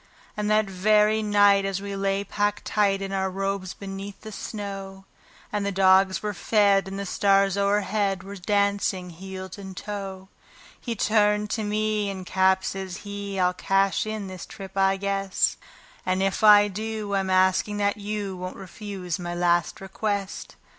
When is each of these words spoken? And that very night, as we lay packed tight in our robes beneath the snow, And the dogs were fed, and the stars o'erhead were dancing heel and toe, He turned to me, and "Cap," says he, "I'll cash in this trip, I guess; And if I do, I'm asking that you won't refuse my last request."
And 0.35 0.49
that 0.49 0.65
very 0.67 1.21
night, 1.21 1.63
as 1.63 1.79
we 1.79 1.95
lay 1.95 2.23
packed 2.23 2.65
tight 2.65 3.03
in 3.03 3.11
our 3.11 3.29
robes 3.29 3.75
beneath 3.75 4.21
the 4.21 4.31
snow, 4.31 5.05
And 5.51 5.63
the 5.63 5.71
dogs 5.71 6.23
were 6.23 6.33
fed, 6.33 6.87
and 6.87 6.97
the 6.97 7.05
stars 7.05 7.55
o'erhead 7.55 8.23
were 8.23 8.35
dancing 8.37 9.11
heel 9.11 9.51
and 9.57 9.77
toe, 9.77 10.29
He 10.79 10.95
turned 10.95 11.51
to 11.51 11.63
me, 11.63 12.09
and 12.09 12.25
"Cap," 12.25 12.63
says 12.65 12.97
he, 13.05 13.39
"I'll 13.39 13.53
cash 13.53 14.07
in 14.07 14.25
this 14.25 14.47
trip, 14.47 14.75
I 14.75 14.97
guess; 14.97 15.57
And 16.03 16.23
if 16.23 16.43
I 16.43 16.67
do, 16.67 17.13
I'm 17.13 17.29
asking 17.29 17.77
that 17.77 17.97
you 17.97 18.35
won't 18.35 18.55
refuse 18.55 19.19
my 19.19 19.35
last 19.35 19.79
request." 19.79 20.55